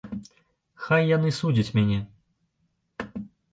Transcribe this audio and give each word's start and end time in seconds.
Хай 0.85 1.01
яны 1.09 1.29
судзяць 1.41 1.73
мяне. 1.77 1.99